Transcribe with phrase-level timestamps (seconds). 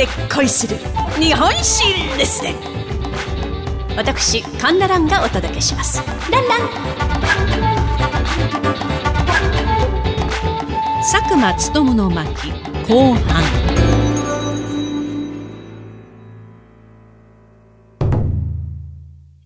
[0.00, 0.78] で恋する
[1.18, 1.84] 日本史
[2.16, 2.54] レッスン
[3.98, 6.02] 私カンナランがお届けします。
[6.30, 6.60] ランラン。
[11.02, 12.50] 佐久間勉の巻
[12.88, 13.89] 後半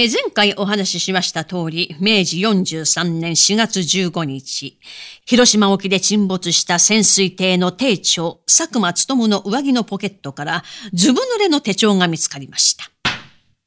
[0.00, 4.78] え前回お話ししました通り、明治43年4月15日、
[5.26, 12.84] 広島沖で沈没した潜水艇の艇長、佐久間勉の上着のポケットからずぶ濡れの手帳が見つかりました。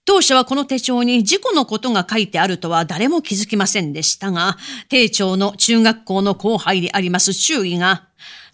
[0.06, 4.56] 当初はこの手帳に事故のことが書いてあるとは誰も気づきませんでしたが、
[4.88, 8.08] 艇長の中学校の後輩であります周囲が、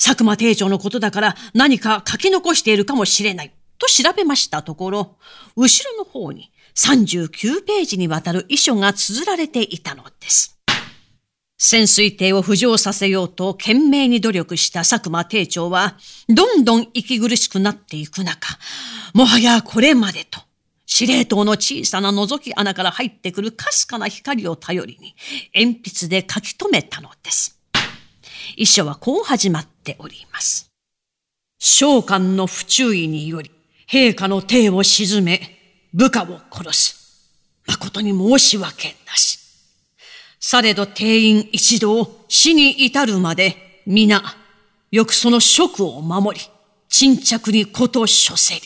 [0.04, 5.18] 佐久間艇長のことだから何か書き残しているかもしれない、と調べましたところ、
[5.56, 10.60] 後ろの方に39ページにわたる遺書が綴られていたのです。
[11.58, 15.98] 潜水艇を浮上させようと懸命に努力した佐久間艇長は、
[16.30, 18.60] どんどん息苦しくなっていく中、
[19.16, 20.40] もはやこれまでと、
[20.86, 25.16] 司令塔の小さな覗き穴から入ってくるかすかな光を頼りに、
[25.56, 27.60] 鉛筆で書き留めたのです。
[28.56, 30.70] 遺書はこう始まっております。
[31.58, 33.50] 召喚の不注意により、
[33.90, 35.57] 陛下の艇を沈め、
[35.94, 36.98] 部下を殺す。
[37.68, 39.40] 誠に申し訳なし。
[40.40, 44.24] されど定員一同死に至るまで皆、
[44.92, 46.46] よくその職を守り、
[46.90, 48.62] 沈着にこと処せり。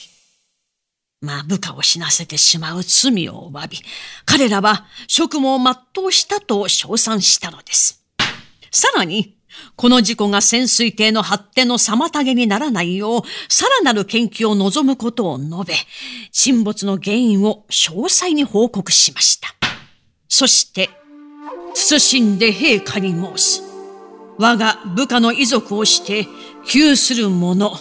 [1.22, 3.78] まあ部下を死なせてしまう罪を詫び、
[4.26, 8.04] 彼らは職務を全うしたと称賛したのです。
[8.72, 9.36] さらに、
[9.76, 15.74] この事故が潜水艇の発展の妨げにならないよう、さらなる研究を望むことを述べ、
[16.32, 19.50] 沈没の原因を詳細に報告しました。
[20.28, 20.90] そして、
[21.74, 23.64] 慎んで陛下に申す。
[24.38, 26.28] 我が部下の遺族をして、
[26.66, 27.78] 窮する者、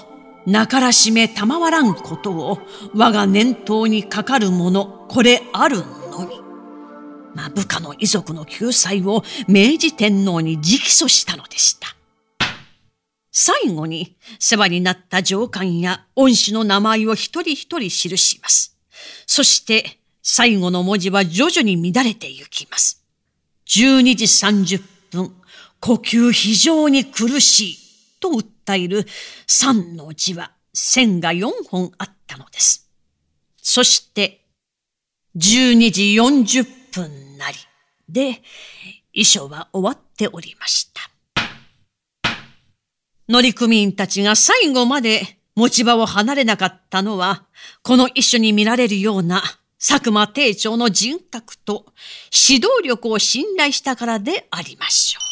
[0.47, 2.59] なからしめ賜らんことを、
[2.95, 6.00] 我が念頭にかかる者、これあるの。
[7.35, 11.97] まあ、部下の遺族の救済を明治天皇に直訴したのでした。
[13.33, 18.77] 最後に世話になった上官や恩師の名前を一人一人記します。
[19.27, 23.05] そして最後の文字は徐々に乱れてゆきます。
[23.67, 24.83] 12時30
[25.13, 25.35] 分、
[25.79, 27.79] 呼吸非常に苦しい
[28.19, 29.07] と訴える
[29.47, 32.91] 3の字は線が4本あったのです。
[33.63, 34.45] そして
[35.37, 37.57] 12時40分なり
[38.09, 38.43] で、
[39.13, 41.11] 衣装は終わっておりました。
[43.29, 47.45] 乗組員たちが最後まで持ち場を離れなかったのは、
[47.83, 49.43] この一緒に見られるような
[49.79, 51.87] 佐久間艇長の人格と
[52.49, 55.23] 指導力を信頼したからでありましょう。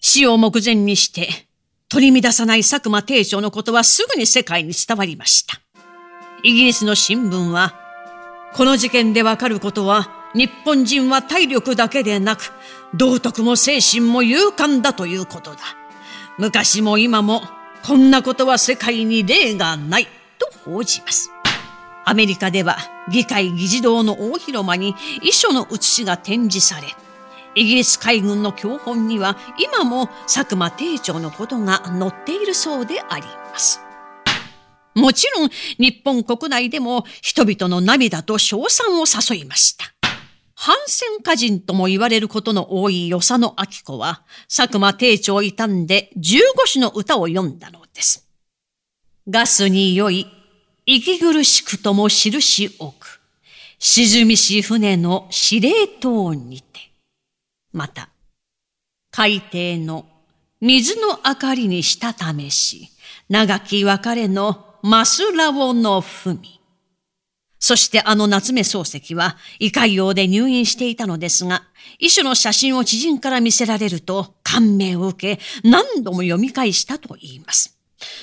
[0.00, 1.28] 死を目前にして
[1.88, 5.60] 取り乱さない佐久間艇長のことはすぐに世界に伝わりました。
[6.42, 7.83] イギリスの新聞は
[8.54, 12.52] この事件でわかることは、日本人は体力だけでなく、
[12.94, 15.58] 道徳も精神も勇敢だということだ。
[16.38, 17.42] 昔も今も、
[17.82, 20.06] こんなことは世界に例がない、
[20.38, 21.32] と報じます。
[22.04, 22.76] アメリカでは、
[23.10, 26.94] 議会議事堂の大広間に遺書の写しが展示され、
[27.56, 33.83] イギリス海軍の教本には今も佐久間艇長のことが載っているそうであります。
[34.94, 39.94] もちろん日本国内でも人々の涙と称賛を誘いました。
[40.54, 48.28] 反戦歌人とも言われることの多い与謝野明子は、佐久間定長を傷んで十五詩の歌を読んだのです。
[49.28, 50.26] ガスに酔い、
[50.86, 53.20] 息苦しくとも印置く、
[53.78, 56.80] 沈みし船の司令塔にて。
[57.72, 58.08] また、
[59.10, 60.06] 海底の
[60.60, 62.88] 水の明かりにしたためし、
[63.28, 66.38] 長き別れのマスラオの文。
[67.58, 71.62] そしてあの夏目漱石は胃潰瘍で入院していたのですが、
[71.98, 77.78] 医師の写真を知人から見せられると感銘を受け何度も読み返したと言います。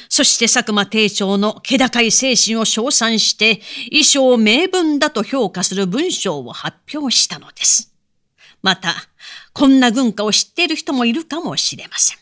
[0.08, 7.92] そして佐久間廷長の気高い精神を称賛して衣装名文だと評価する文章を発表したのです。
[8.62, 8.94] また、
[9.54, 12.18] こんな軍歌を知っている人もいるかもしれません。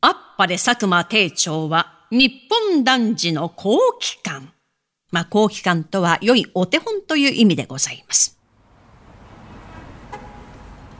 [0.00, 4.52] あっぱれ佐久間廷長は日本男児の後期感。
[5.10, 8.38] まあ、後期感とは良いお手本という意味でございます。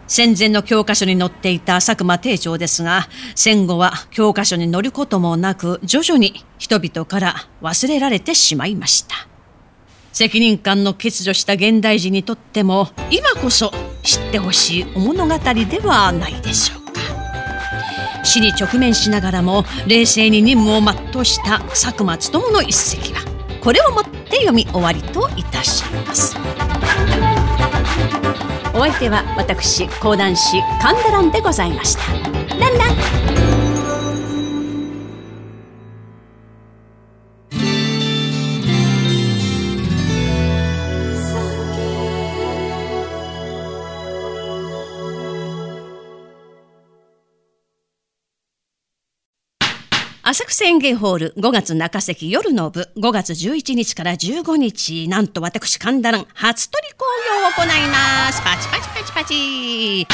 [0.07, 9.27] 戦前の教科書に載っていた佐久間定長ですが、戦後は教科書に載ることもなく、徐々に人々から忘れられてしまいました。
[10.13, 13.73] 責任感の欠如した現代人にとっても、今こそ
[14.03, 16.84] 知ってほしいお物語ではないでしょう。
[18.25, 23.21] 死に直面しながらも冷静に任務を全うした佐久間勉の一席は
[23.63, 26.37] これをもって読み終わりといたします。
[28.75, 32.13] お相手は私講談師神田蘭でございました。
[32.59, 33.14] ランラン。
[50.27, 57.05] 浅草園芸ホール5月中席夜の部5月11日から15日なんと私神田蘭初取り興
[57.43, 58.41] 行を行います。
[58.43, 60.07] パチパチパチパチ。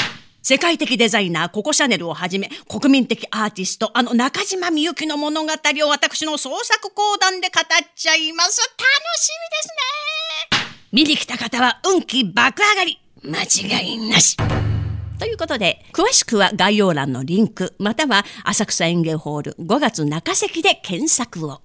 [0.43, 7.65] 世界的デザイナーココ・シャネルをはじめ国民的アーティストあの中島みゆきの物語を私の創作講談で語っ
[7.95, 8.59] ちゃいます。
[8.59, 8.81] 楽
[9.17, 9.29] し
[10.51, 10.89] みですね。
[10.91, 12.99] 見に来た方は運気爆上がり。
[13.23, 14.37] 間違いなし。
[15.21, 21.61] ということで、詳しくは概要欄のリンク、または浅草園芸ホール5月中席で検索を。